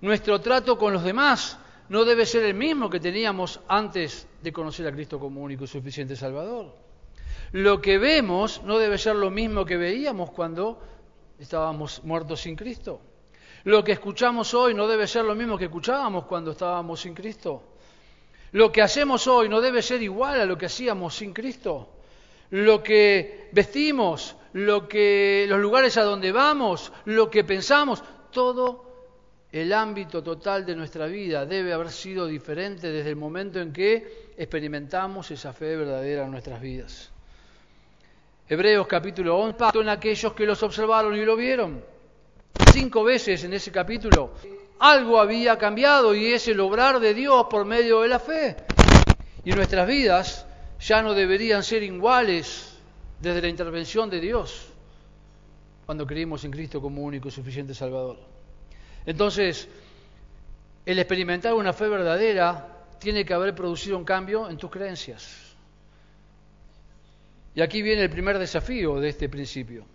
[0.00, 4.86] Nuestro trato con los demás no debe ser el mismo que teníamos antes de conocer
[4.86, 6.72] a Cristo como único y suficiente Salvador.
[7.52, 10.80] Lo que vemos no debe ser lo mismo que veíamos cuando
[11.38, 13.00] estábamos muertos sin Cristo.
[13.64, 17.62] Lo que escuchamos hoy no debe ser lo mismo que escuchábamos cuando estábamos sin Cristo.
[18.52, 21.88] Lo que hacemos hoy no debe ser igual a lo que hacíamos sin Cristo.
[22.50, 28.87] Lo que vestimos, lo que los lugares a donde vamos, lo que pensamos, todo
[29.50, 34.32] el ámbito total de nuestra vida debe haber sido diferente desde el momento en que
[34.36, 37.10] experimentamos esa fe verdadera en nuestras vidas.
[38.48, 41.82] Hebreos capítulo 11, en aquellos que los observaron y lo vieron.
[42.72, 44.32] Cinco veces en ese capítulo
[44.80, 48.56] algo había cambiado y es el obrar de Dios por medio de la fe.
[49.44, 50.46] Y nuestras vidas
[50.80, 52.76] ya no deberían ser iguales
[53.20, 54.68] desde la intervención de Dios
[55.86, 58.37] cuando creímos en Cristo como único y suficiente Salvador.
[59.08, 59.66] Entonces,
[60.84, 65.56] el experimentar una fe verdadera tiene que haber producido un cambio en tus creencias.
[67.54, 69.86] Y aquí viene el primer desafío de este principio.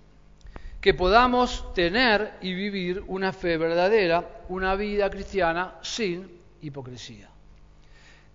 [0.81, 6.27] Que podamos tener y vivir una fe verdadera, una vida cristiana sin
[6.63, 7.29] hipocresía.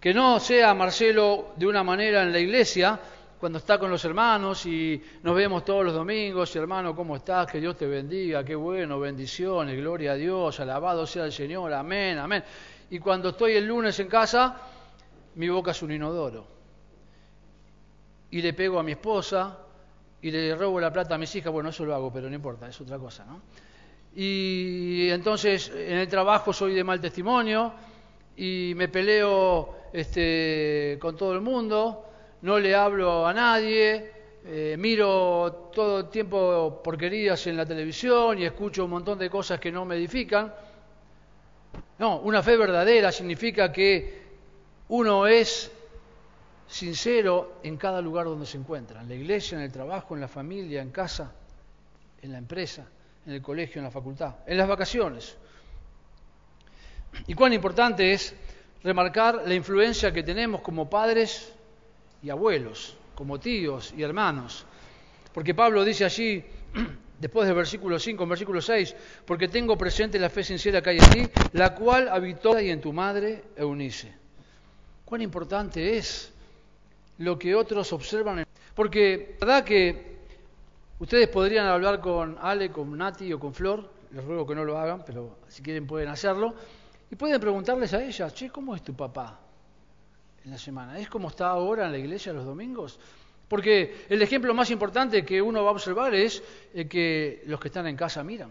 [0.01, 3.01] Que no sea Marcelo de una manera en la iglesia,
[3.39, 7.51] cuando está con los hermanos y nos vemos todos los domingos, hermano, ¿cómo estás?
[7.51, 12.19] Que Dios te bendiga, qué bueno, bendiciones, gloria a Dios, alabado sea el Señor, amén,
[12.19, 12.43] amén.
[12.91, 14.57] Y cuando estoy el lunes en casa,
[15.37, 16.47] mi boca es un inodoro.
[18.31, 19.59] Y le pego a mi esposa
[20.21, 22.69] y le robo la plata a mis hijas, bueno, eso lo hago, pero no importa,
[22.69, 23.41] es otra cosa, ¿no?
[24.17, 27.73] Y entonces en el trabajo soy de mal testimonio
[28.37, 32.08] y me peleo este, con todo el mundo
[32.43, 34.13] no le hablo a nadie,
[34.45, 39.59] eh, miro todo el tiempo porquerías en la televisión y escucho un montón de cosas
[39.59, 40.53] que no me edifican.
[41.99, 44.23] No, una fe verdadera significa que
[44.89, 45.71] uno es
[46.67, 50.29] sincero en cada lugar donde se encuentra, en la iglesia, en el trabajo, en la
[50.29, 51.33] familia, en casa,
[52.23, 52.87] en la empresa,
[53.27, 55.37] en el colegio, en la facultad, en las vacaciones.
[57.27, 58.35] Y cuán importante es
[58.83, 61.53] remarcar la influencia que tenemos como padres
[62.23, 64.65] y abuelos, como tíos y hermanos.
[65.33, 66.45] Porque Pablo dice allí,
[67.19, 70.99] después del versículo 5, en versículo 6, porque tengo presente la fe sincera que hay
[70.99, 74.13] en ti, la cual habitó y en tu madre Eunice.
[75.05, 76.33] Cuán importante es
[77.19, 78.45] lo que otros observan.
[78.75, 80.19] Porque, ¿verdad que
[80.99, 83.91] ustedes podrían hablar con Ale, con Nati o con Flor?
[84.13, 86.55] Les ruego que no lo hagan, pero si quieren pueden hacerlo.
[87.11, 89.39] Y pueden preguntarles a ellas, che, ¿cómo es tu papá?
[90.51, 90.99] La semana.
[90.99, 92.99] ¿Es como está ahora en la iglesia los domingos?
[93.49, 96.43] Porque el ejemplo más importante que uno va a observar es
[96.89, 98.51] que los que están en casa miran.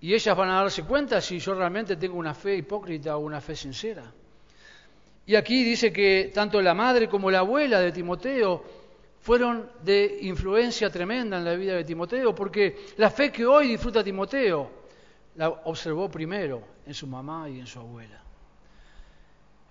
[0.00, 3.40] Y ellas van a darse cuenta si yo realmente tengo una fe hipócrita o una
[3.40, 4.04] fe sincera.
[5.26, 8.62] Y aquí dice que tanto la madre como la abuela de Timoteo
[9.20, 14.04] fueron de influencia tremenda en la vida de Timoteo, porque la fe que hoy disfruta
[14.04, 14.70] Timoteo
[15.34, 18.22] la observó primero en su mamá y en su abuela.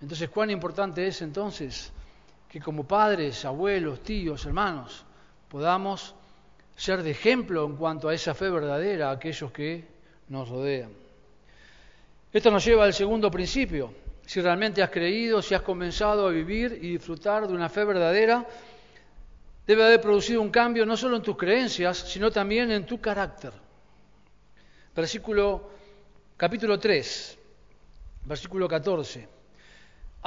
[0.02, 1.92] Entonces, cuán importante es entonces
[2.50, 5.06] que como padres, abuelos, tíos, hermanos,
[5.50, 6.16] podamos
[6.76, 9.88] ser de ejemplo en cuanto a esa fe verdadera a aquellos que
[10.30, 10.92] nos rodean.
[12.32, 13.94] Esto nos lleva al segundo principio.
[14.26, 18.46] Si realmente has creído, si has comenzado a vivir y disfrutar de una fe verdadera,
[19.66, 23.54] debe haber producido un cambio no solo en tus creencias, sino también en tu carácter.
[24.96, 25.70] Versículo
[26.38, 27.38] capítulo 3,
[28.26, 29.35] versículo 14.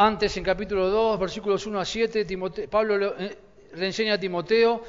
[0.00, 2.24] Antes, en capítulo 2, versículos 1 a 7,
[2.70, 3.36] Pablo eh,
[3.74, 4.80] le, enseña a Timoteo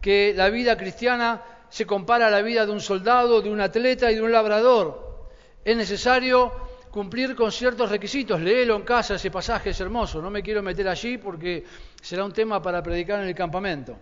[0.00, 4.10] que la vida cristiana se compara a la vida de un soldado, de un atleta
[4.10, 5.28] y de un labrador.
[5.62, 6.50] Es necesario
[6.90, 8.40] cumplir con ciertos requisitos.
[8.40, 10.22] Léelo en casa, ese pasaje es hermoso.
[10.22, 11.62] No me quiero meter allí porque
[12.00, 13.98] será un tema para predicar en el campamento.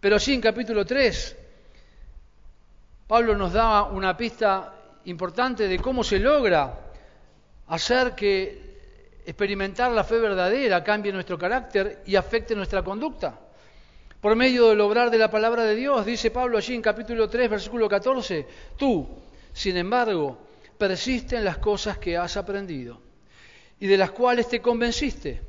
[0.00, 1.36] Pero sí, en capítulo 3,
[3.06, 4.74] Pablo nos da una pista
[5.04, 6.80] importante de cómo se logra
[7.68, 8.67] hacer que
[9.28, 13.38] experimentar la fe verdadera cambie nuestro carácter y afecte nuestra conducta.
[14.22, 17.50] Por medio del obrar de la palabra de Dios, dice Pablo allí en capítulo 3,
[17.50, 18.46] versículo 14,
[18.78, 19.06] tú,
[19.52, 20.38] sin embargo,
[20.78, 23.02] persiste en las cosas que has aprendido
[23.78, 25.42] y de las cuales te convenciste,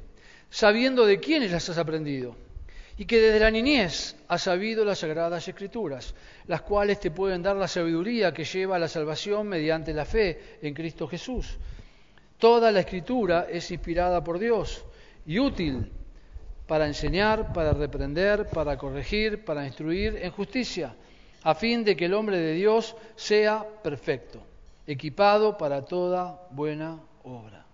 [0.49, 2.35] sabiendo de quiénes las has aprendido,
[2.97, 6.13] y que desde la niñez has sabido las sagradas escrituras,
[6.47, 10.57] las cuales te pueden dar la sabiduría que lleva a la salvación mediante la fe
[10.61, 11.57] en Cristo Jesús
[12.39, 14.85] Toda la escritura es inspirada por Dios
[15.25, 15.91] y útil
[16.65, 20.95] para enseñar, para reprender, para corregir, para instruir en justicia,
[21.43, 24.39] a fin de que el hombre de Dios sea perfecto,
[24.87, 27.65] equipado para toda buena obra.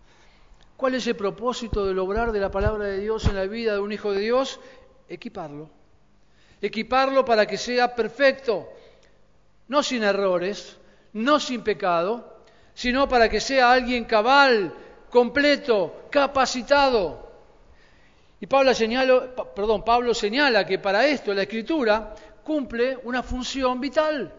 [0.76, 3.80] ¿Cuál es el propósito del obrar de la palabra de Dios en la vida de
[3.80, 4.60] un hijo de Dios?
[5.08, 5.70] Equiparlo.
[6.60, 8.68] Equiparlo para que sea perfecto,
[9.68, 10.78] no sin errores,
[11.14, 12.35] no sin pecado,
[12.76, 14.72] sino para que sea alguien cabal,
[15.10, 17.26] completo, capacitado.
[18.40, 18.74] Y Pablo,
[19.56, 22.14] perdón, Pablo señala que para esto la escritura
[22.44, 24.32] cumple una función vital.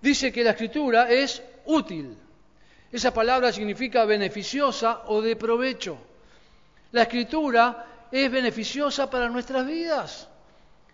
[0.00, 2.18] Dice que la escritura es útil.
[2.90, 5.96] Esa palabra significa beneficiosa o de provecho.
[6.90, 10.28] La escritura es beneficiosa para nuestras vidas.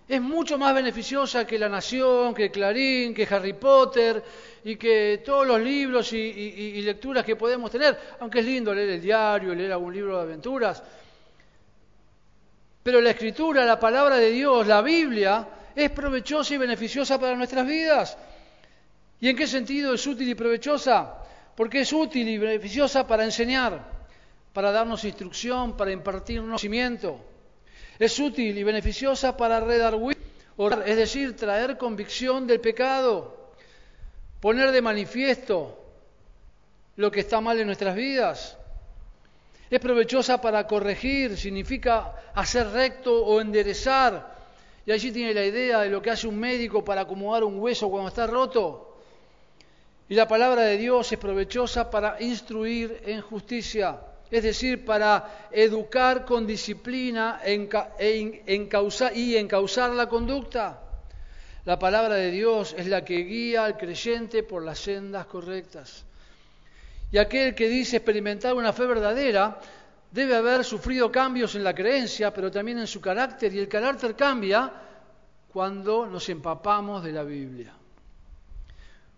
[0.08, 4.25] Es mucho más beneficiosa que La Nación, que Clarín, que Harry Potter
[4.64, 9.02] y que todos los libros y, lecturas que podemos tener, aunque es lindo leer el
[9.02, 10.82] diario, leer algún libro de aventuras.
[12.82, 15.46] Pero la escritura, la palabra de Dios, la Biblia,
[15.76, 18.16] es provechosa y beneficiosa para nuestras vidas.
[19.20, 21.19] ¿Y en qué sentido es útil y provechosa?
[21.55, 23.84] Porque es útil y beneficiosa para enseñar,
[24.55, 27.20] para darnos instrucción, para impartir conocimiento.
[27.98, 30.16] Es útil y beneficiosa para redarguir,
[30.86, 33.52] es decir, traer convicción del pecado,
[34.40, 35.78] poner de manifiesto
[36.96, 38.56] lo que está mal en nuestras vidas.
[39.70, 44.38] Es provechosa para corregir, significa hacer recto o enderezar.
[44.86, 47.90] Y allí tiene la idea de lo que hace un médico para acomodar un hueso
[47.90, 48.96] cuando está roto.
[50.08, 53.98] Y la palabra de Dios es provechosa para instruir en justicia,
[54.30, 60.82] es decir, para educar con disciplina y encauzar la conducta.
[61.64, 66.04] La palabra de Dios es la que guía al creyente por las sendas correctas.
[67.10, 69.58] Y aquel que dice experimentar una fe verdadera
[70.10, 74.14] debe haber sufrido cambios en la creencia, pero también en su carácter, y el carácter
[74.14, 74.72] cambia
[75.52, 77.72] cuando nos empapamos de la Biblia.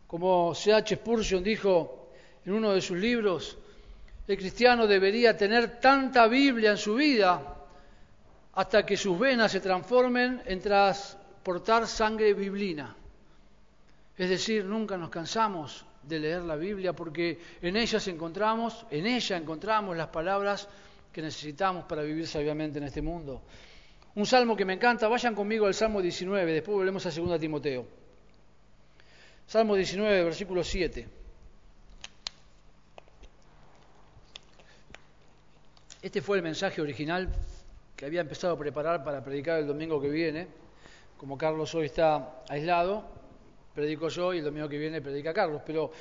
[0.06, 0.96] Como C.H.
[0.96, 2.10] Spurgeon dijo
[2.44, 3.58] en uno de sus libros,
[4.30, 7.42] el cristiano debería tener tanta Biblia en su vida
[8.52, 12.94] hasta que sus venas se transformen en transportar sangre biblina.
[14.16, 19.36] Es decir, nunca nos cansamos de leer la Biblia porque en ella encontramos, en ella
[19.36, 20.68] encontramos las palabras
[21.12, 23.42] que necesitamos para vivir sabiamente en este mundo.
[24.14, 27.84] Un salmo que me encanta, vayan conmigo al Salmo 19, después volvemos a 2 Timoteo.
[29.44, 31.19] Salmo 19, versículo 7.
[36.02, 37.29] Este fue el mensaje original
[37.94, 40.49] que había empezado a preparar para predicar el domingo que viene.
[41.19, 43.05] Como Carlos hoy está aislado,
[43.75, 45.61] predico yo y el domingo que viene predica Carlos.
[45.67, 45.93] Pero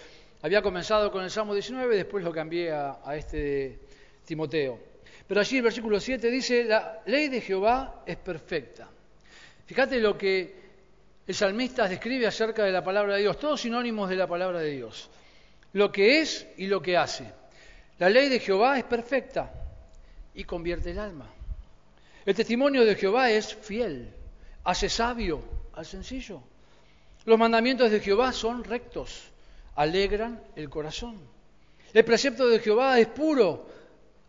[0.41, 3.77] había comenzado con el Salmo 19, después lo cambié a, a este
[4.23, 4.79] Timoteo.
[5.27, 8.87] Pero allí el versículo 7 dice, la ley de Jehová es perfecta.
[9.65, 10.55] Fíjate lo que
[11.27, 14.71] el salmista describe acerca de la palabra de Dios, todos sinónimos de la palabra de
[14.71, 15.09] Dios,
[15.73, 17.25] lo que es y lo que hace.
[17.97, 19.58] La ley de Jehová es perfecta
[20.33, 21.27] y convierte el alma.
[22.25, 24.13] El testimonio de Jehová es fiel,
[24.63, 25.41] hace sabio
[25.73, 26.41] al sencillo.
[27.25, 29.31] Los mandamientos de Jehová son rectos,
[29.75, 31.17] alegran el corazón.
[31.93, 33.67] El precepto de Jehová es puro,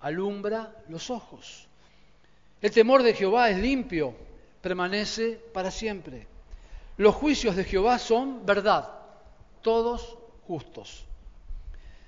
[0.00, 1.68] alumbra los ojos.
[2.62, 4.14] El temor de Jehová es limpio,
[4.60, 6.26] permanece para siempre.
[6.96, 8.90] Los juicios de Jehová son verdad,
[9.62, 11.04] todos justos.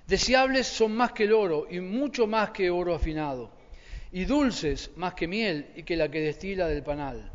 [0.06, 3.50] Deseables son más que el oro y mucho más que oro afinado,
[4.12, 7.30] y dulces más que miel y que la que destila del panal.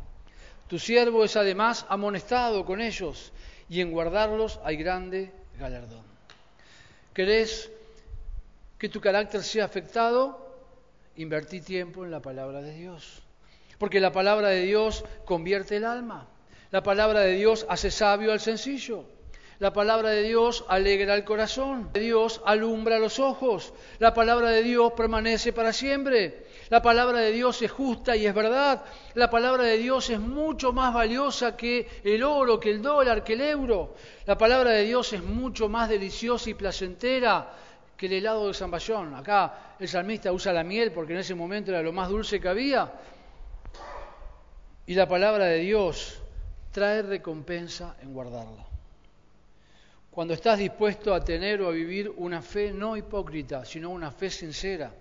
[0.68, 3.32] Tu siervo es además amonestado con ellos,
[3.68, 6.04] y en guardarlos hay grande galardón.
[7.12, 7.70] ¿Querés
[8.78, 10.46] que tu carácter sea afectado?
[11.16, 13.22] Invertí tiempo en la palabra de Dios,
[13.78, 16.28] porque la palabra de Dios convierte el alma.
[16.70, 19.04] La palabra de Dios hace sabio al sencillo.
[19.58, 21.90] La palabra de Dios alegra el corazón.
[21.92, 23.72] Dios alumbra los ojos.
[23.98, 26.44] La palabra de Dios permanece para siempre.
[26.70, 28.84] La palabra de Dios es justa y es verdad.
[29.14, 33.32] La palabra de Dios es mucho más valiosa que el oro, que el dólar, que
[33.32, 33.94] el euro.
[34.26, 37.50] La palabra de Dios es mucho más deliciosa y placentera
[37.96, 39.14] que el helado de San Bayón.
[39.14, 42.48] Acá el salmista usa la miel porque en ese momento era lo más dulce que
[42.48, 42.92] había.
[44.86, 46.20] Y la palabra de Dios
[46.70, 48.66] trae recompensa en guardarla.
[50.10, 54.30] Cuando estás dispuesto a tener o a vivir una fe no hipócrita, sino una fe
[54.30, 54.92] sincera,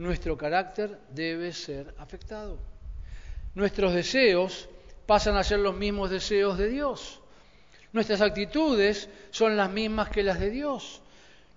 [0.00, 2.58] nuestro carácter debe ser afectado.
[3.54, 4.68] Nuestros deseos
[5.06, 7.20] pasan a ser los mismos deseos de Dios.
[7.92, 11.02] Nuestras actitudes son las mismas que las de Dios.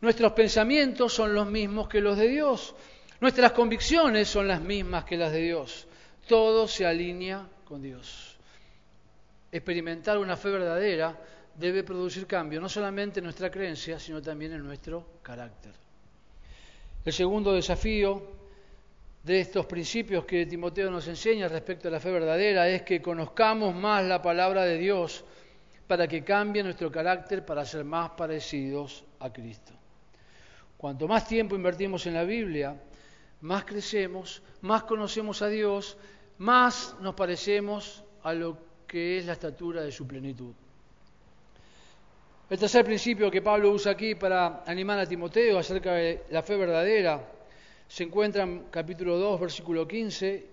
[0.01, 2.75] Nuestros pensamientos son los mismos que los de Dios.
[3.21, 5.87] Nuestras convicciones son las mismas que las de Dios.
[6.27, 8.33] Todo se alinea con Dios
[9.53, 11.15] experimentar una fe verdadera
[11.55, 15.82] debe producir cambio, no solamente en nuestra creencia, sino también en nuestro carácter.
[17.05, 18.23] El segundo desafío
[19.23, 23.75] de estos principios que Timoteo nos enseña respecto a la fe verdadera es que conozcamos
[23.75, 25.25] más la palabra de Dios
[25.85, 29.73] para que cambie nuestro carácter para ser más parecidos a Cristo.
[30.77, 32.75] Cuanto más tiempo invertimos en la Biblia,
[33.41, 35.97] más crecemos, más conocemos a Dios,
[36.37, 38.57] más nos parecemos a lo
[38.87, 40.53] que es la estatura de su plenitud.
[42.49, 46.57] El tercer principio que Pablo usa aquí para animar a Timoteo acerca de la fe
[46.57, 47.21] verdadera
[47.87, 50.45] se encuentra en capítulo 2, versículo 15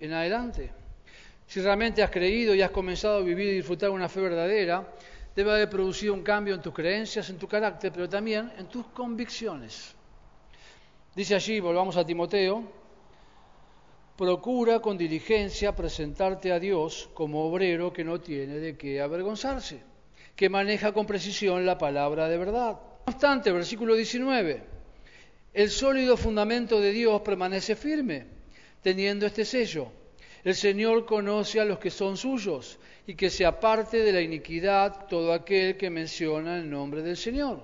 [0.00, 0.70] en adelante.
[1.46, 4.86] Si realmente has creído y has comenzado a vivir y disfrutar una fe verdadera,
[5.34, 8.86] debe haber producido un cambio en tus creencias, en tu carácter, pero también en tus
[8.88, 9.94] convicciones.
[11.14, 12.62] Dice allí, volvamos a Timoteo,
[14.16, 19.89] procura con diligencia presentarte a Dios como obrero que no tiene de qué avergonzarse,
[20.40, 22.72] que maneja con precisión la palabra de verdad.
[22.72, 24.62] No obstante, versículo 19,
[25.52, 28.24] el sólido fundamento de Dios permanece firme,
[28.80, 29.92] teniendo este sello.
[30.42, 35.06] El Señor conoce a los que son suyos y que se aparte de la iniquidad
[35.08, 37.60] todo aquel que menciona el nombre del Señor.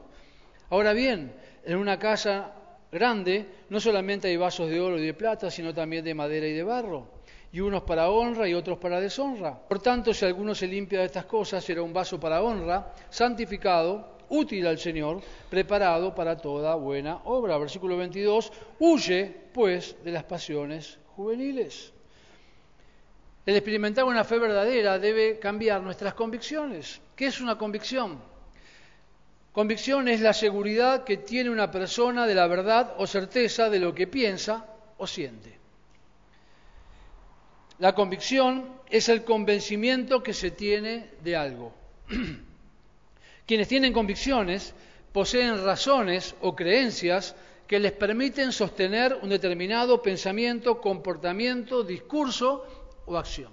[0.68, 1.32] Ahora bien,
[1.64, 2.52] en una casa
[2.92, 6.52] grande no solamente hay vasos de oro y de plata, sino también de madera y
[6.52, 7.08] de barro,
[7.56, 9.58] y unos para honra y otros para deshonra.
[9.58, 14.18] Por tanto, si alguno se limpia de estas cosas, será un vaso para honra, santificado,
[14.28, 17.56] útil al Señor, preparado para toda buena obra.
[17.56, 21.94] Versículo 22, huye pues de las pasiones juveniles.
[23.46, 27.00] El experimentar una fe verdadera debe cambiar nuestras convicciones.
[27.16, 28.20] ¿Qué es una convicción?
[29.52, 33.94] Convicción es la seguridad que tiene una persona de la verdad o certeza de lo
[33.94, 34.66] que piensa
[34.98, 35.56] o siente.
[37.78, 41.72] La convicción es el convencimiento que se tiene de algo.
[43.46, 44.74] Quienes tienen convicciones
[45.12, 52.64] poseen razones o creencias que les permiten sostener un determinado pensamiento, comportamiento, discurso
[53.06, 53.52] o acción.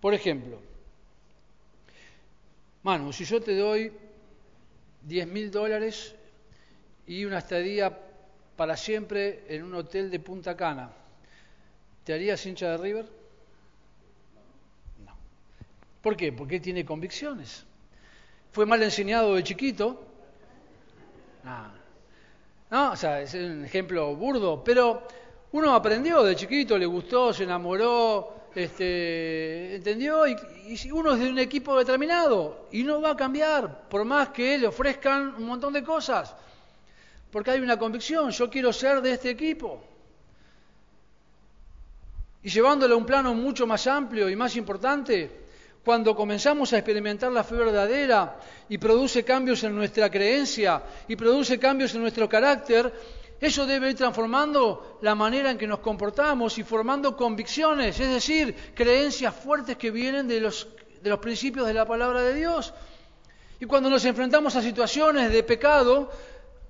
[0.00, 0.60] Por ejemplo,
[2.82, 3.92] Manu, si yo te doy
[5.02, 6.14] 10 mil dólares
[7.06, 7.96] y una estadía
[8.56, 10.90] para siempre en un hotel de Punta Cana,
[12.04, 13.06] ¿te harías hincha de River?
[15.04, 15.16] No.
[16.02, 16.32] ¿Por qué?
[16.32, 17.64] Porque tiene convicciones.
[18.52, 20.04] ¿Fue mal enseñado de chiquito?
[21.44, 21.82] No.
[22.70, 25.06] No, o sea, es un ejemplo burdo, pero
[25.52, 30.36] uno aprendió de chiquito, le gustó, se enamoró, este, entendió, y,
[30.90, 34.66] uno es de un equipo determinado y no va a cambiar, por más que le
[34.66, 36.34] ofrezcan un montón de cosas,
[37.30, 39.82] porque hay una convicción, yo quiero ser de este equipo.
[42.42, 45.42] Y llevándolo a un plano mucho más amplio y más importante,
[45.84, 51.58] cuando comenzamos a experimentar la fe verdadera y produce cambios en nuestra creencia y produce
[51.58, 52.92] cambios en nuestro carácter,
[53.40, 58.54] eso debe ir transformando la manera en que nos comportamos y formando convicciones, es decir,
[58.74, 60.68] creencias fuertes que vienen de los,
[61.00, 62.72] de los principios de la palabra de Dios.
[63.58, 66.10] Y cuando nos enfrentamos a situaciones de pecado,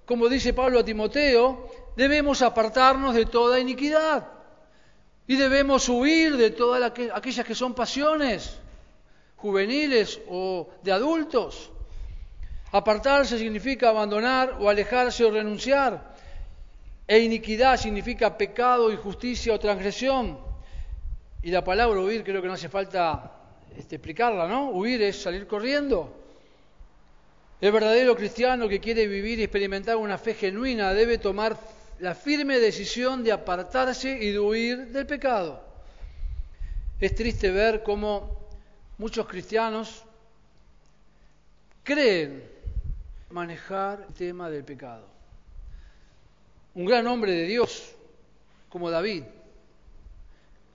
[0.06, 4.31] como dice Pablo a Timoteo, debemos apartarnos de toda iniquidad
[5.32, 8.58] y debemos huir de todas aquellas que son pasiones
[9.36, 11.70] juveniles o de adultos.
[12.70, 16.12] Apartarse significa abandonar o alejarse o renunciar.
[17.08, 20.36] E iniquidad significa pecado, injusticia o transgresión.
[21.42, 23.32] Y la palabra huir creo que no hace falta
[23.74, 24.68] este, explicarla, ¿no?
[24.68, 26.12] Huir es salir corriendo.
[27.58, 31.56] El verdadero cristiano que quiere vivir y experimentar una fe genuina debe tomar
[32.02, 35.64] la firme decisión de apartarse y de huir del pecado.
[37.00, 38.48] Es triste ver cómo
[38.98, 40.04] muchos cristianos
[41.82, 42.44] creen
[43.30, 45.12] manejar el tema del pecado
[46.74, 47.94] un gran hombre de Dios
[48.68, 49.24] como David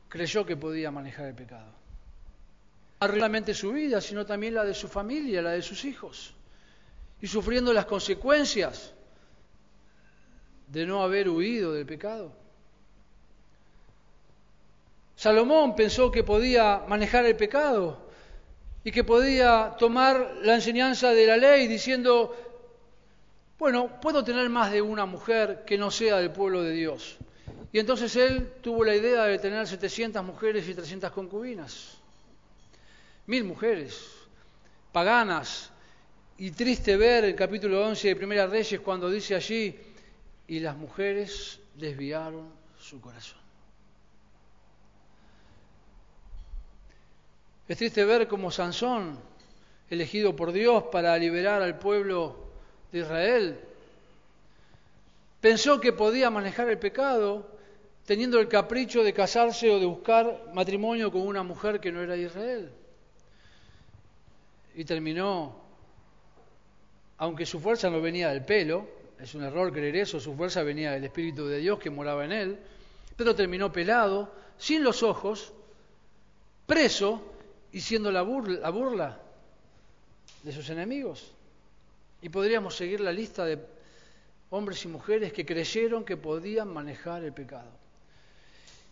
[0.10, 1.72] creyó que podía manejar el pecado.
[3.02, 6.34] No solamente su vida, sino también la de su familia, la de sus hijos.
[7.22, 8.94] Y sufriendo las consecuencias
[10.68, 12.32] de no haber huido del pecado.
[15.16, 18.08] Salomón pensó que podía manejar el pecado
[18.84, 22.36] y que podía tomar la enseñanza de la ley diciendo,
[23.58, 27.18] bueno, puedo tener más de una mujer que no sea del pueblo de Dios.
[27.72, 31.98] Y entonces él tuvo la idea de tener 700 mujeres y 300 concubinas.
[33.26, 34.00] Mil mujeres,
[34.92, 35.72] paganas.
[36.38, 39.76] Y triste ver el capítulo 11 de Primera Reyes cuando dice allí,
[40.48, 42.50] y las mujeres desviaron
[42.80, 43.39] su corazón.
[47.68, 49.20] Es triste ver cómo Sansón
[49.89, 52.48] elegido por Dios para liberar al pueblo
[52.92, 53.60] de Israel.
[55.42, 57.58] Pensó que podía manejar el pecado
[58.06, 62.13] teniendo el capricho de casarse o de buscar matrimonio con una mujer que no era
[62.13, 62.72] de Israel.
[64.75, 65.60] Y terminó,
[67.18, 68.88] aunque su fuerza no venía del pelo,
[69.20, 72.32] es un error creer eso, su fuerza venía del Espíritu de Dios que moraba en
[72.32, 72.60] él,
[73.16, 75.54] pero terminó pelado, sin los ojos,
[76.66, 77.22] preso
[77.72, 79.22] y siendo la burla, la burla
[80.44, 81.32] de sus enemigos.
[82.22, 83.60] Y podríamos seguir la lista de
[84.50, 87.72] hombres y mujeres que creyeron que podían manejar el pecado.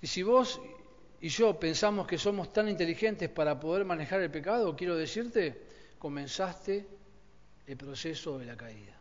[0.01, 0.59] Y si vos
[1.21, 5.61] y yo pensamos que somos tan inteligentes para poder manejar el pecado, quiero decirte,
[5.97, 6.87] comenzaste
[7.67, 8.95] el proceso de la caída.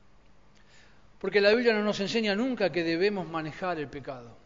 [1.25, 4.37] Porque la Biblia no nos enseña nunca que debemos manejar el pecado.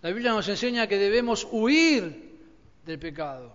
[0.00, 2.38] La Biblia nos enseña que debemos huir
[2.86, 3.50] del pecado,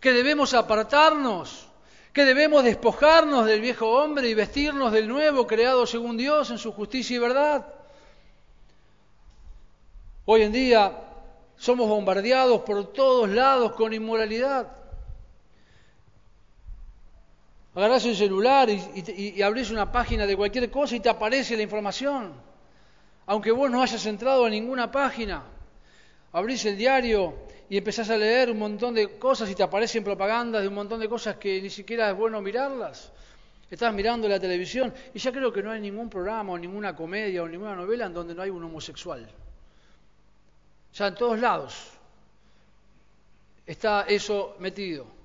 [0.00, 1.68] que debemos apartarnos,
[2.12, 6.72] que debemos despojarnos del viejo hombre y vestirnos del nuevo creado según Dios en su
[6.72, 7.72] justicia y verdad.
[10.24, 10.92] Hoy en día
[11.56, 14.72] somos bombardeados por todos lados con inmoralidad.
[17.76, 22.32] Agarrás el celular y, abrís una página de cualquier cosa y te aparece la información.
[23.26, 25.42] Aunque vos no hayas entrado a ninguna página,
[26.32, 27.34] abrís el diario
[27.68, 31.00] y empezás a leer un montón de cosas y te aparecen propagandas de un montón
[31.00, 33.12] de cosas que ni siquiera es bueno mirarlas.
[33.70, 37.42] Estás mirando la televisión y ya creo que no hay ningún programa o ninguna comedia
[37.42, 39.28] o ninguna novela en donde no hay un homosexual.
[40.94, 41.90] Ya en todos lados
[43.66, 45.15] está eso metido.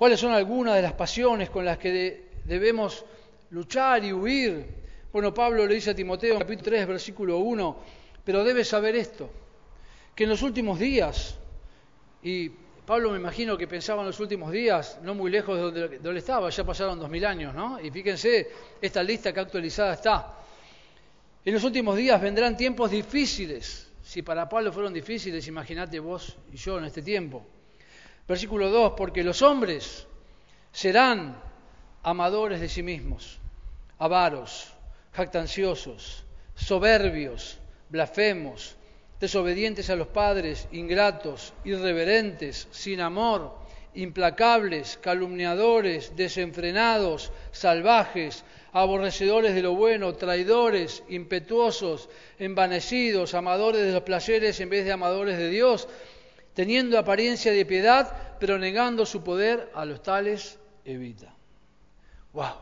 [0.00, 3.04] ¿Cuáles son algunas de las pasiones con las que debemos
[3.50, 4.64] luchar y huir?
[5.12, 7.76] Bueno, Pablo le dice a Timoteo en capítulo 3, versículo 1,
[8.24, 9.28] pero debes saber esto,
[10.14, 11.36] que en los últimos días,
[12.22, 15.98] y Pablo me imagino que pensaba en los últimos días, no muy lejos de donde,
[15.98, 17.78] donde estaba, ya pasaron dos mil años, ¿no?
[17.78, 18.48] Y fíjense
[18.80, 20.34] esta lista que actualizada está.
[21.44, 23.92] En los últimos días vendrán tiempos difíciles.
[24.02, 27.44] Si para Pablo fueron difíciles, imagínate vos y yo en este tiempo.
[28.30, 30.06] Versículo 2, porque los hombres
[30.70, 31.42] serán
[32.04, 33.40] amadores de sí mismos,
[33.98, 34.72] avaros,
[35.12, 36.22] jactanciosos,
[36.54, 38.76] soberbios, blasfemos,
[39.18, 43.58] desobedientes a los padres, ingratos, irreverentes, sin amor,
[43.94, 54.60] implacables, calumniadores, desenfrenados, salvajes, aborrecedores de lo bueno, traidores, impetuosos, envanecidos, amadores de los placeres
[54.60, 55.88] en vez de amadores de Dios,
[56.60, 61.32] teniendo apariencia de piedad, pero negando su poder, a los tales evita.
[62.34, 62.52] ¡Wow!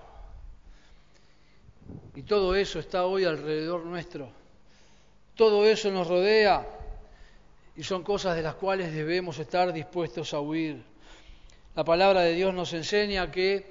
[2.15, 4.31] Y todo eso está hoy alrededor nuestro.
[5.35, 6.65] Todo eso nos rodea
[7.75, 10.81] y son cosas de las cuales debemos estar dispuestos a huir.
[11.75, 13.69] La palabra de Dios nos enseña que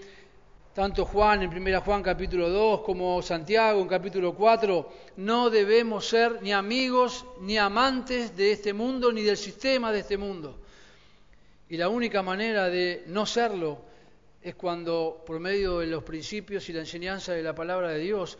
[0.77, 6.39] tanto Juan en 1 Juan capítulo 2 como Santiago en capítulo 4, no debemos ser
[6.43, 10.61] ni amigos ni amantes de este mundo ni del sistema de este mundo.
[11.67, 13.79] Y la única manera de no serlo
[14.39, 18.37] es cuando, por medio de los principios y la enseñanza de la palabra de Dios,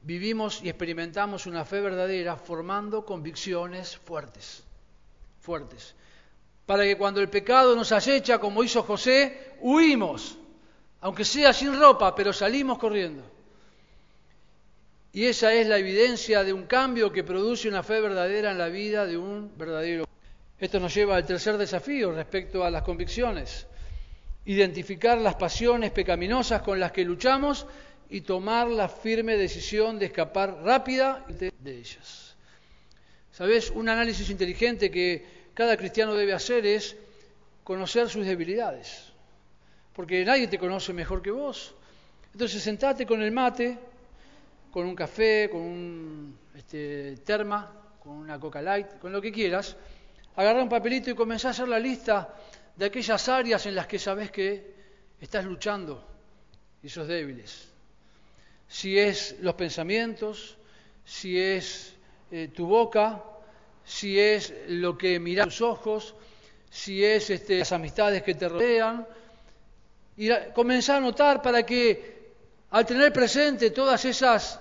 [0.00, 4.64] vivimos y experimentamos una fe verdadera formando convicciones fuertes,
[5.38, 5.94] fuertes,
[6.64, 10.38] para que cuando el pecado nos acecha, como hizo José, huimos
[11.00, 13.22] aunque sea sin ropa, pero salimos corriendo.
[15.12, 18.68] Y esa es la evidencia de un cambio que produce una fe verdadera en la
[18.68, 20.04] vida de un verdadero.
[20.58, 23.66] Esto nos lleva al tercer desafío respecto a las convicciones.
[24.44, 27.66] Identificar las pasiones pecaminosas con las que luchamos
[28.08, 32.36] y tomar la firme decisión de escapar rápida de ellas.
[33.32, 33.70] ¿Sabes?
[33.70, 36.96] Un análisis inteligente que cada cristiano debe hacer es
[37.64, 39.09] conocer sus debilidades
[39.94, 41.74] porque nadie te conoce mejor que vos.
[42.32, 43.78] Entonces sentate con el mate,
[44.70, 47.72] con un café, con un este, terma,
[48.02, 49.76] con una coca light, con lo que quieras,
[50.36, 52.34] agarra un papelito y comenzá a hacer la lista
[52.76, 54.74] de aquellas áreas en las que sabes que
[55.20, 56.06] estás luchando
[56.82, 57.68] y sos débiles.
[58.68, 60.56] Si es los pensamientos,
[61.04, 61.94] si es
[62.30, 63.24] eh, tu boca,
[63.84, 66.14] si es lo que miras tus ojos,
[66.70, 69.06] si es este, las amistades que te rodean,
[70.20, 72.34] y comenzar a notar para que
[72.72, 74.60] al tener presente todas esas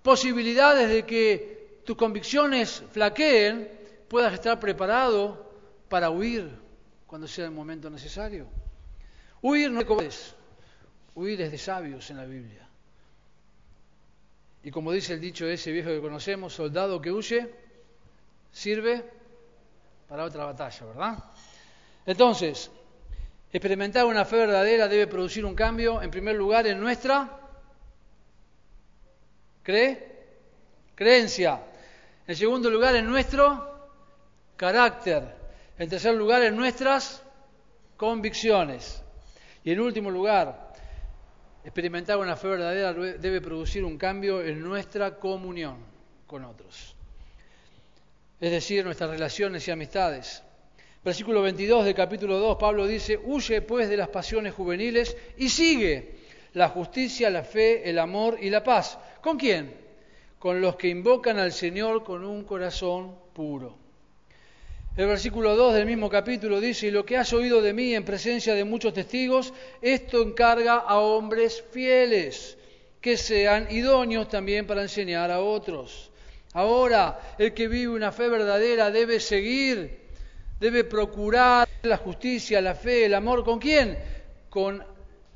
[0.00, 3.68] posibilidades de que tus convicciones flaqueen,
[4.06, 5.44] puedas estar preparado
[5.88, 6.48] para huir
[7.08, 8.46] cuando sea el momento necesario.
[9.40, 10.36] Huir no es
[11.16, 12.68] huir es de sabios en la Biblia.
[14.62, 17.52] Y como dice el dicho ese viejo que conocemos, soldado que huye,
[18.52, 19.04] sirve
[20.08, 21.24] para otra batalla, ¿verdad?
[22.06, 22.70] Entonces,
[23.52, 27.38] experimentar una fe verdadera debe producir un cambio, en primer lugar, en nuestra
[29.62, 30.12] ¿cree?
[30.94, 31.60] creencia.
[32.26, 33.90] En segundo lugar, en nuestro
[34.56, 35.22] carácter.
[35.78, 37.22] En tercer lugar, en nuestras
[37.96, 39.02] convicciones.
[39.64, 40.72] Y en último lugar,
[41.64, 45.76] experimentar una fe verdadera debe producir un cambio en nuestra comunión
[46.26, 46.96] con otros.
[48.40, 50.42] Es decir, nuestras relaciones y amistades.
[51.04, 56.14] Versículo 22 del capítulo 2, Pablo dice, huye pues de las pasiones juveniles y sigue
[56.52, 59.00] la justicia, la fe, el amor y la paz.
[59.20, 59.74] ¿Con quién?
[60.38, 63.76] Con los que invocan al Señor con un corazón puro.
[64.96, 68.04] El versículo 2 del mismo capítulo dice, y lo que has oído de mí en
[68.04, 72.58] presencia de muchos testigos, esto encarga a hombres fieles,
[73.00, 76.12] que sean idóneos también para enseñar a otros.
[76.52, 80.01] Ahora, el que vive una fe verdadera debe seguir
[80.62, 83.42] debe procurar la justicia, la fe, el amor.
[83.44, 83.98] ¿Con quién?
[84.48, 84.80] Con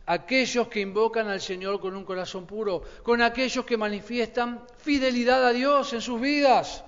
[0.07, 5.53] aquellos que invocan al Señor con un corazón puro, con aquellos que manifiestan fidelidad a
[5.53, 6.85] Dios en sus vidas.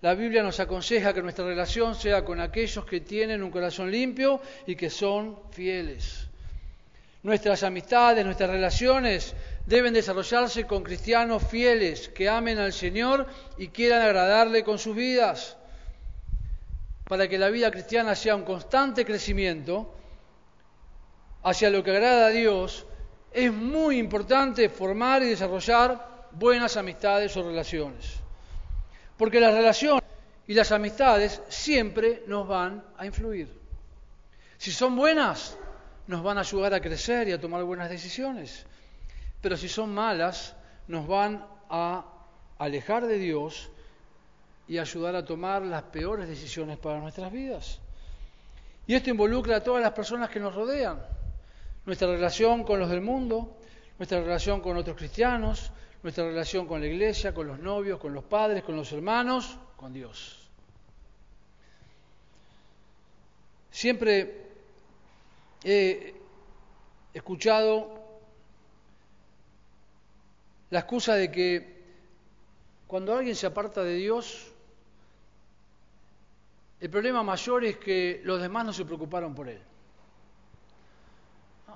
[0.00, 4.40] La Biblia nos aconseja que nuestra relación sea con aquellos que tienen un corazón limpio
[4.66, 6.26] y que son fieles.
[7.22, 9.34] Nuestras amistades, nuestras relaciones
[9.66, 13.26] deben desarrollarse con cristianos fieles que amen al Señor
[13.58, 15.58] y quieran agradarle con sus vidas
[17.12, 19.94] para que la vida cristiana sea un constante crecimiento
[21.42, 22.86] hacia lo que agrada a Dios,
[23.30, 28.14] es muy importante formar y desarrollar buenas amistades o relaciones.
[29.18, 30.02] Porque las relaciones
[30.46, 33.60] y las amistades siempre nos van a influir.
[34.56, 35.58] Si son buenas,
[36.06, 38.64] nos van a ayudar a crecer y a tomar buenas decisiones.
[39.42, 40.56] Pero si son malas,
[40.88, 42.06] nos van a
[42.56, 43.70] alejar de Dios
[44.68, 47.80] y ayudar a tomar las peores decisiones para nuestras vidas.
[48.86, 51.02] Y esto involucra a todas las personas que nos rodean,
[51.84, 53.56] nuestra relación con los del mundo,
[53.98, 55.70] nuestra relación con otros cristianos,
[56.02, 59.92] nuestra relación con la iglesia, con los novios, con los padres, con los hermanos, con
[59.92, 60.38] Dios.
[63.70, 64.50] Siempre
[65.64, 66.14] he
[67.14, 68.02] escuchado
[70.70, 71.82] la excusa de que
[72.86, 74.51] cuando alguien se aparta de Dios,
[76.82, 79.60] el problema mayor es que los demás no se preocuparon por él.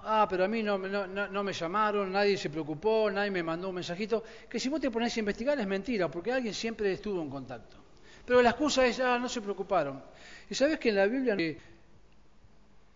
[0.02, 3.76] Ah, pero a mí no, no, me llamaron, nadie se preocupó, nadie me mandó un
[3.76, 4.24] mensajito.
[4.50, 7.76] Que si vos te pones a investigar es mentira, porque alguien siempre estuvo en contacto.
[8.26, 10.02] Pero la excusa es, ah, no se preocuparon.
[10.50, 11.36] Y sabes que en la Biblia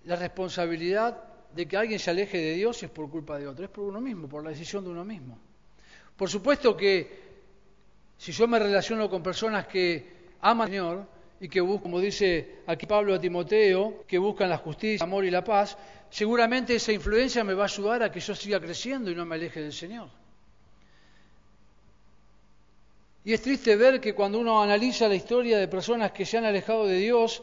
[0.07, 1.23] la responsabilidad
[1.55, 4.01] de que alguien se aleje de Dios es por culpa de otro, es por uno
[4.01, 5.38] mismo, por la decisión de uno mismo.
[6.16, 7.31] Por supuesto que
[8.18, 12.61] si yo me relaciono con personas que aman al Señor, y que buscan, como dice
[12.66, 15.76] aquí Pablo a Timoteo, que buscan la justicia, el amor y la paz,
[16.11, 19.37] seguramente esa influencia me va a ayudar a que yo siga creciendo y no me
[19.37, 20.09] aleje del Señor.
[23.24, 26.44] Y es triste ver que cuando uno analiza la historia de personas que se han
[26.44, 27.42] alejado de Dios,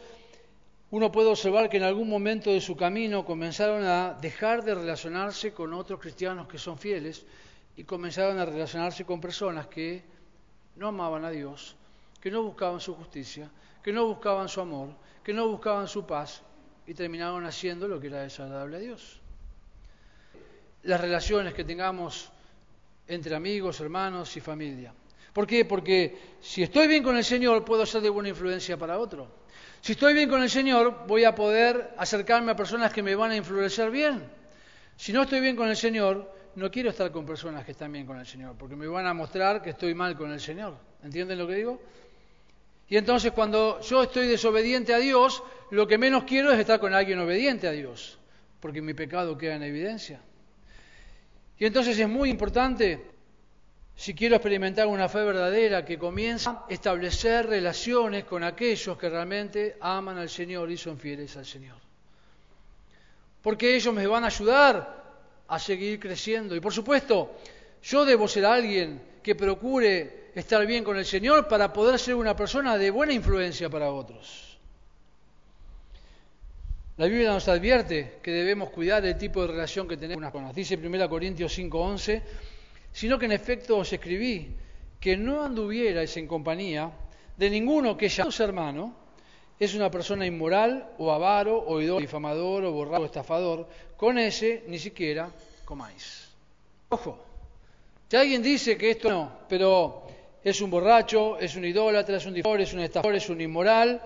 [0.91, 5.53] uno puede observar que en algún momento de su camino comenzaron a dejar de relacionarse
[5.53, 7.25] con otros cristianos que son fieles
[7.75, 10.03] y comenzaron a relacionarse con personas que
[10.75, 11.75] no amaban a Dios,
[12.21, 13.49] que no buscaban su justicia,
[13.87, 14.89] que no buscaban su amor,
[15.23, 16.41] que no buscaban su paz
[16.85, 19.21] y terminaron haciendo lo que era desagradable a Dios.
[20.83, 22.29] Las relaciones que tengamos
[23.07, 24.93] entre amigos, hermanos y familia.
[25.31, 25.63] ¿Por qué?
[25.63, 29.29] Porque si estoy bien con el Señor, puedo ser de buena influencia para otro.
[29.79, 33.31] Si estoy bien con el Señor, voy a poder acercarme a personas que me van
[33.31, 34.21] a influenciar bien.
[34.97, 38.05] Si no estoy bien con el Señor, no quiero estar con personas que están bien
[38.05, 40.75] con el Señor, porque me van a mostrar que estoy mal con el Señor.
[41.03, 41.81] ¿Entienden lo que digo?
[42.89, 46.93] Y entonces cuando yo estoy desobediente a Dios, lo que menos quiero es estar con
[46.93, 48.17] alguien obediente a Dios,
[48.59, 50.21] porque mi pecado queda en evidencia.
[51.59, 53.03] Y entonces es muy importante,
[53.95, 59.75] si quiero experimentar una fe verdadera, que comienza a establecer relaciones con aquellos que realmente
[59.81, 61.77] aman al Señor y son fieles al Señor.
[63.41, 65.03] Porque ellos me van a ayudar
[65.47, 66.55] a seguir creciendo.
[66.55, 67.35] Y por supuesto,
[67.83, 72.35] yo debo ser alguien que procure estar bien con el Señor para poder ser una
[72.35, 74.57] persona de buena influencia para otros.
[76.97, 80.55] La Biblia nos advierte que debemos cuidar el tipo de relación que tenemos con las
[80.55, 82.21] Dice 1 Corintios 5:11,
[82.91, 84.55] sino que en efecto os escribí
[84.99, 86.91] que no anduvierais en compañía
[87.37, 88.95] de ninguno que su hermano
[89.59, 94.63] es una persona inmoral o avaro o idólatra, difamador o borracho o estafador, con ese
[94.67, 95.29] ni siquiera
[95.65, 96.29] comáis.
[96.89, 97.23] Ojo,
[98.09, 100.07] si alguien dice que esto no, pero
[100.49, 104.01] es un borracho, es un idólatra, es un difamor, es un estafador, es un inmoral.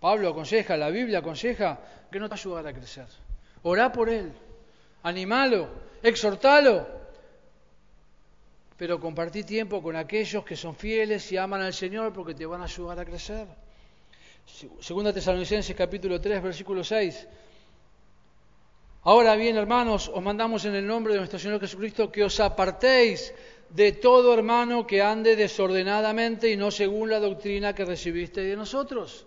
[0.00, 1.78] Pablo aconseja, la Biblia aconseja
[2.10, 3.06] que no te va a ayudar a crecer.
[3.62, 4.32] Orá por él,
[5.04, 5.68] animalo,
[6.02, 6.84] exhortalo,
[8.76, 12.60] pero compartí tiempo con aquellos que son fieles y aman al Señor porque te van
[12.60, 13.46] a ayudar a crecer.
[14.80, 17.28] Segunda Tesalonicenses capítulo 3, versículo 6.
[19.04, 23.32] Ahora bien, hermanos, os mandamos en el nombre de nuestro Señor Jesucristo que os apartéis
[23.74, 29.26] de todo hermano que ande desordenadamente y no según la doctrina que recibiste de nosotros.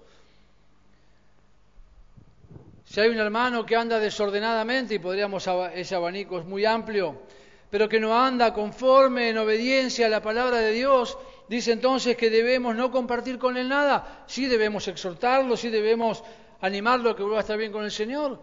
[2.85, 7.23] Si hay un hermano que anda desordenadamente, y podríamos, ese abanico es muy amplio,
[7.71, 11.17] pero que no anda conforme en obediencia a la palabra de Dios,
[11.49, 14.23] dice entonces que debemos no compartir con él nada.
[14.27, 16.23] Sí debemos exhortarlo, sí debemos
[16.61, 18.39] animarlo a que vuelva a estar bien con el Señor,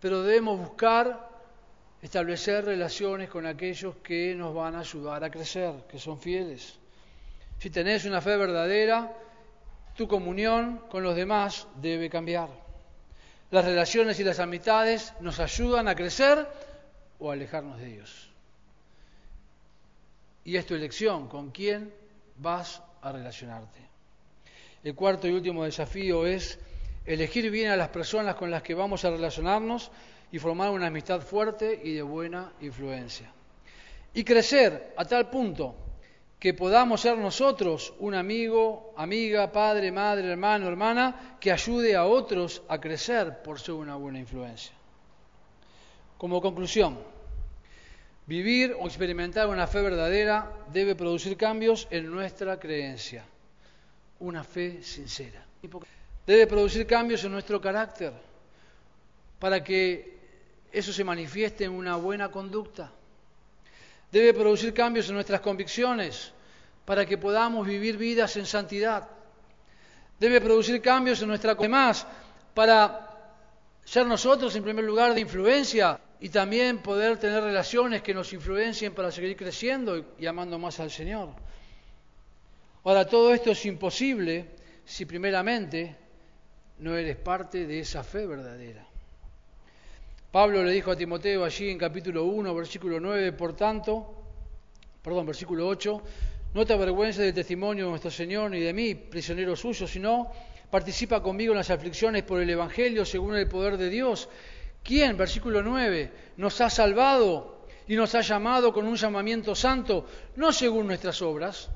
[0.00, 1.29] pero debemos buscar
[2.02, 6.78] establecer relaciones con aquellos que nos van a ayudar a crecer, que son fieles.
[7.58, 9.12] Si tenés una fe verdadera,
[9.96, 12.48] tu comunión con los demás debe cambiar.
[13.50, 16.46] Las relaciones y las amistades nos ayudan a crecer
[17.18, 18.30] o a alejarnos de ellos
[20.44, 21.92] y es tu elección con quién
[22.36, 23.78] vas a relacionarte.
[24.82, 26.58] El cuarto y último desafío es
[27.04, 29.90] elegir bien a las personas con las que vamos a relacionarnos
[30.32, 33.32] y formar una amistad fuerte y de buena influencia.
[34.14, 35.74] Y crecer a tal punto
[36.38, 42.62] que podamos ser nosotros un amigo, amiga, padre, madre, hermano, hermana, que ayude a otros
[42.68, 44.72] a crecer por ser una buena influencia.
[46.16, 46.98] Como conclusión,
[48.30, 53.24] Vivir o experimentar una fe verdadera debe producir cambios en nuestra creencia,
[54.20, 55.44] una fe sincera.
[56.24, 58.12] Debe producir cambios en nuestro carácter
[59.40, 60.19] para que
[60.72, 62.90] eso se manifieste en una buena conducta.
[64.10, 66.32] Debe producir cambios en nuestras convicciones
[66.84, 69.08] para que podamos vivir vidas en santidad.
[70.18, 72.06] Debe producir cambios en nuestra demás
[72.54, 73.08] para
[73.84, 78.92] ser nosotros en primer lugar de influencia y también poder tener relaciones que nos influencien
[78.92, 81.30] para seguir creciendo y amando más al Señor.
[82.84, 84.50] Ahora, todo esto es imposible
[84.84, 85.96] si primeramente
[86.78, 88.89] no eres parte de esa fe verdadera.
[90.30, 94.14] Pablo le dijo a Timoteo allí en capítulo 1, versículo 9, por tanto,
[95.02, 96.02] perdón, versículo 8,
[96.54, 100.30] no te avergüences del testimonio de nuestro Señor ni de mí, prisionero suyo, sino
[100.70, 104.28] participa conmigo en las aflicciones por el Evangelio según el poder de Dios
[104.82, 110.52] ¿Quién, versículo 9, nos ha salvado y nos ha llamado con un llamamiento santo, no
[110.52, 111.68] según nuestras obras,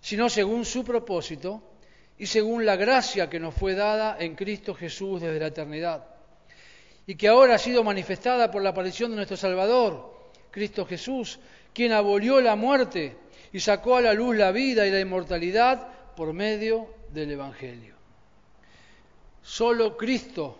[0.00, 1.62] sino según su propósito
[2.18, 6.17] y según la gracia que nos fue dada en Cristo Jesús desde la eternidad,
[7.08, 10.12] y que ahora ha sido manifestada por la aparición de nuestro Salvador,
[10.50, 11.38] Cristo Jesús,
[11.72, 13.16] quien abolió la muerte
[13.50, 17.94] y sacó a la luz la vida y la inmortalidad por medio del Evangelio.
[19.40, 20.58] Solo Cristo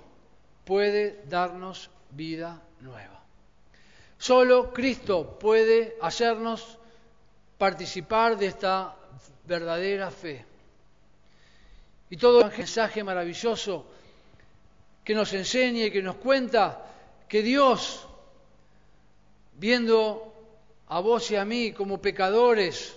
[0.65, 3.23] puede darnos vida nueva.
[4.17, 6.79] Solo Cristo puede hacernos
[7.59, 8.97] participar de esta
[9.45, 10.47] verdadera fe.
[12.09, 13.98] Y todo el mensaje maravilloso
[15.09, 16.85] que nos enseña y que nos cuenta
[17.27, 18.07] que Dios,
[19.55, 20.35] viendo
[20.87, 22.95] a vos y a mí como pecadores,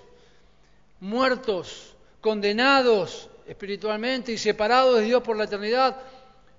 [1.00, 6.02] muertos, condenados espiritualmente y separados de Dios por la eternidad,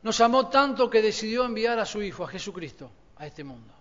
[0.02, 3.74] nos amó tanto que decidió enviar a su Hijo, a Jesucristo, a este mundo.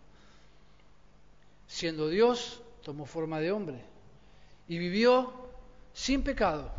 [1.67, 3.79] Siendo Dios, tomó forma de hombre
[4.67, 5.31] y vivió
[5.93, 6.69] sin pecado,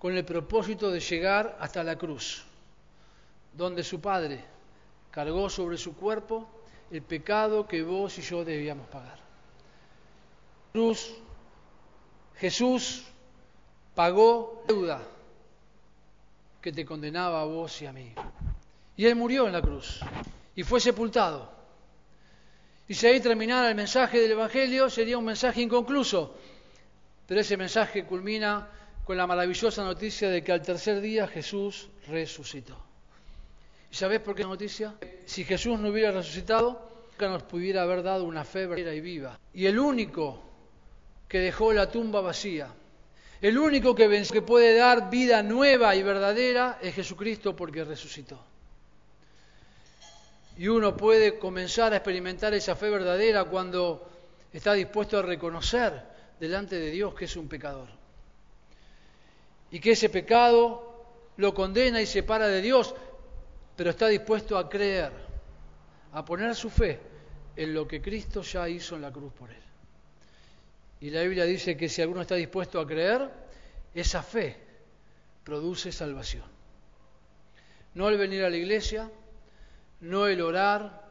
[0.00, 2.46] con el propósito de llegar hasta la cruz,
[3.56, 4.44] donde su Padre
[5.10, 6.48] cargó sobre su cuerpo
[6.90, 9.18] el pecado que vos y yo debíamos pagar.
[10.72, 11.14] Cruz,
[12.36, 13.04] Jesús
[13.94, 15.00] pagó deuda
[16.60, 18.12] que te condenaba a vos y a mí.
[18.96, 20.00] Y Él murió en la cruz
[20.56, 21.52] y fue sepultado.
[22.86, 26.34] Y si ahí terminara el mensaje del Evangelio, sería un mensaje inconcluso.
[27.26, 28.68] Pero ese mensaje culmina
[29.04, 32.76] con la maravillosa noticia de que al tercer día Jesús resucitó.
[33.94, 34.92] ¿Y sabés por qué noticia?
[35.24, 39.38] Si Jesús no hubiera resucitado, nunca nos pudiera haber dado una fe verdadera y viva.
[39.52, 40.42] Y el único
[41.28, 42.66] que dejó la tumba vacía,
[43.40, 48.44] el único que, que puede dar vida nueva y verdadera es Jesucristo porque resucitó.
[50.58, 54.10] Y uno puede comenzar a experimentar esa fe verdadera cuando
[54.52, 56.02] está dispuesto a reconocer
[56.40, 57.86] delante de Dios que es un pecador.
[59.70, 62.96] Y que ese pecado lo condena y separa de Dios,
[63.76, 65.12] pero está dispuesto a creer,
[66.12, 67.00] a poner su fe
[67.56, 69.62] en lo que Cristo ya hizo en la cruz por él.
[71.00, 73.28] Y la Biblia dice que si alguno está dispuesto a creer,
[73.94, 74.56] esa fe
[75.44, 76.44] produce salvación.
[77.94, 79.10] No el venir a la iglesia,
[80.00, 81.04] no el orar,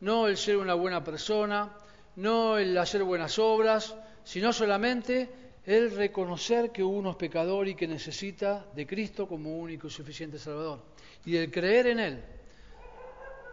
[0.00, 1.76] no el ser una buena persona,
[2.16, 3.94] no el hacer buenas obras,
[4.24, 5.28] sino solamente
[5.64, 10.38] el reconocer que uno es pecador y que necesita de Cristo como único y suficiente
[10.38, 10.80] Salvador.
[11.24, 12.24] Y el creer en Él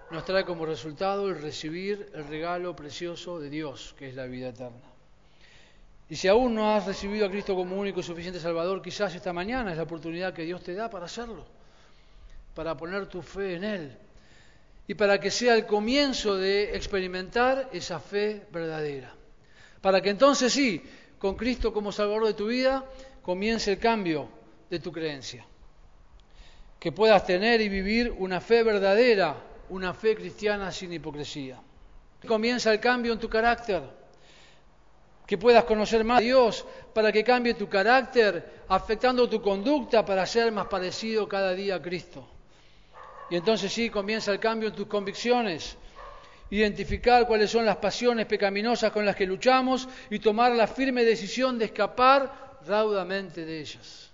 [0.10, 4.50] nos trae como resultado el recibir el regalo precioso de Dios, que es la vida
[4.50, 4.90] eterna.
[6.10, 9.32] Y si aún no has recibido a Cristo como único y suficiente Salvador, quizás esta
[9.32, 11.46] mañana es la oportunidad que Dios te da para hacerlo,
[12.56, 13.98] para poner tu fe en Él
[14.88, 19.14] y para que sea el comienzo de experimentar esa fe verdadera.
[19.82, 20.82] Para que entonces sí,
[21.20, 22.86] con Cristo como Salvador de tu vida,
[23.22, 24.30] comience el cambio
[24.70, 25.46] de tu creencia.
[26.80, 29.36] Que puedas tener y vivir una fe verdadera,
[29.70, 31.60] una fe cristiana sin hipocresía.
[32.26, 33.84] Comienza el cambio en tu carácter.
[35.28, 40.26] Que puedas conocer más a Dios para que cambie tu carácter, afectando tu conducta para
[40.26, 42.28] ser más parecido cada día a Cristo.
[43.30, 45.78] Y entonces sí comienza el cambio en tus convicciones,
[46.52, 51.58] identificar cuáles son las pasiones pecaminosas con las que luchamos y tomar la firme decisión
[51.58, 54.10] de escapar raudamente de ellas.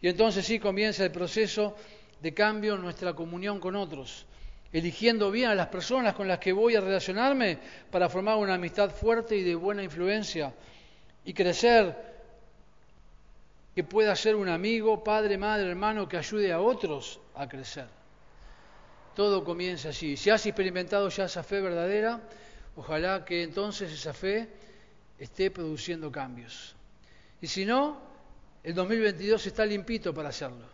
[0.00, 1.76] Y entonces sí comienza el proceso
[2.20, 4.26] de cambio en nuestra comunión con otros,
[4.72, 7.58] eligiendo bien a las personas con las que voy a relacionarme
[7.90, 10.52] para formar una amistad fuerte y de buena influencia
[11.24, 12.10] y crecer,
[13.74, 17.99] que pueda ser un amigo, padre, madre, hermano que ayude a otros a crecer.
[19.20, 20.16] Todo comienza así.
[20.16, 22.22] Si has experimentado ya esa fe verdadera,
[22.74, 24.48] ojalá que entonces esa fe
[25.18, 26.74] esté produciendo cambios.
[27.38, 28.00] Y si no,
[28.64, 30.64] el 2022 está limpito para hacerlo.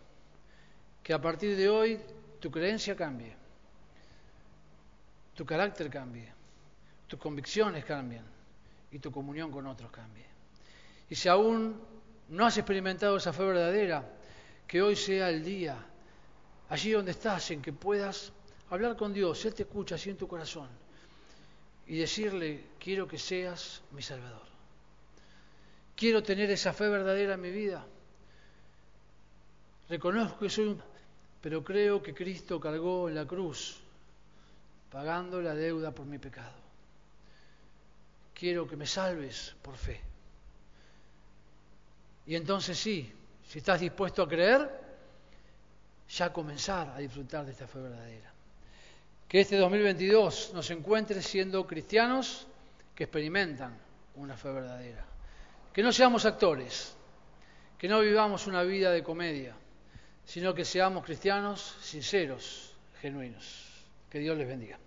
[1.02, 1.98] Que a partir de hoy
[2.38, 3.34] tu creencia cambie,
[5.34, 6.32] tu carácter cambie,
[7.08, 8.22] tus convicciones cambien
[8.92, 10.26] y tu comunión con otros cambie.
[11.10, 11.82] Y si aún
[12.28, 14.08] no has experimentado esa fe verdadera,
[14.68, 15.84] que hoy sea el día
[16.68, 18.32] allí donde estás, en que puedas
[18.70, 20.68] hablar con Dios, Él te escucha así en tu corazón,
[21.86, 24.46] y decirle, quiero que seas mi Salvador.
[25.94, 27.84] Quiero tener esa fe verdadera en mi vida.
[29.88, 30.82] Reconozco que soy un...
[31.40, 33.78] pero creo que Cristo cargó en la cruz,
[34.90, 36.66] pagando la deuda por mi pecado.
[38.34, 40.00] Quiero que me salves por fe.
[42.26, 43.10] Y entonces sí,
[43.48, 44.68] si estás dispuesto a creer,
[46.10, 48.35] ya comenzar a disfrutar de esta fe verdadera.
[49.28, 52.46] Que este 2022 nos encuentre siendo cristianos
[52.94, 53.76] que experimentan
[54.14, 55.04] una fe verdadera.
[55.72, 56.94] Que no seamos actores,
[57.78, 59.54] que no vivamos una vida de comedia,
[60.24, 63.66] sino que seamos cristianos sinceros, genuinos.
[64.10, 64.78] Que Dios les bendiga.